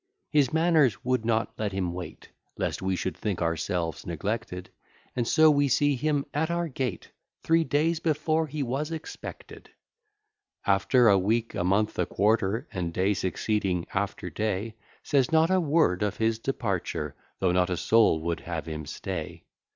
His 0.31 0.51
manners 0.51 1.05
would 1.05 1.25
not 1.25 1.51
let 1.59 1.73
him 1.73 1.93
wait, 1.93 2.29
Lest 2.57 2.81
we 2.81 2.95
should 2.95 3.15
think 3.15 3.39
ourselves 3.39 4.03
neglected, 4.03 4.71
And 5.15 5.27
so 5.27 5.51
we 5.51 5.67
see 5.67 5.95
him 5.95 6.25
at 6.33 6.49
our 6.49 6.67
gate 6.69 7.11
Three 7.43 7.63
days 7.63 7.99
before 7.99 8.47
he 8.47 8.63
was 8.63 8.91
expected, 8.91 9.69
After 10.65 11.07
a 11.07 11.19
week, 11.19 11.53
a 11.53 11.63
month, 11.63 11.99
a 11.99 12.07
quarter, 12.07 12.67
And 12.73 12.91
day 12.91 13.13
succeeding 13.13 13.85
after 13.93 14.31
day, 14.31 14.73
Says 15.03 15.31
not 15.31 15.51
a 15.51 15.61
word 15.61 16.01
of 16.01 16.17
his 16.17 16.39
departure, 16.39 17.13
Though 17.37 17.51
not 17.51 17.69
a 17.69 17.77
soul 17.77 18.21
would 18.21 18.39
have 18.39 18.65
him 18.67 18.87
stay. 18.87 19.43